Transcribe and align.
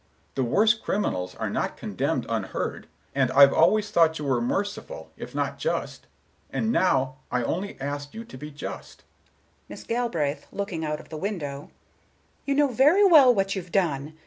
The 0.33 0.43
worst 0.43 0.81
criminals 0.81 1.35
are 1.35 1.51
not 1.51 1.77
condemned 1.77 2.25
unheard, 2.27 2.87
and 3.13 3.29
I've 3.33 3.53
always 3.53 3.91
thought 3.91 4.17
you 4.17 4.25
were 4.25 4.41
merciful 4.41 5.11
if 5.15 5.35
not 5.35 5.59
just. 5.59 6.07
And 6.49 6.71
now 6.71 7.17
I 7.29 7.43
only 7.43 7.79
ask 7.79 8.11
you 8.15 8.25
to 8.25 8.35
be 8.35 8.49
just." 8.49 9.03
Miss 9.69 9.83
Galbraith, 9.83 10.47
looking 10.51 10.83
out 10.83 10.99
of 10.99 11.09
the 11.09 11.17
window: 11.21 11.69
"You 12.47 12.55
know 12.55 12.69
very 12.69 13.05
well 13.05 13.31
what 13.31 13.55
you've 13.55 13.71
done. 13.71 14.17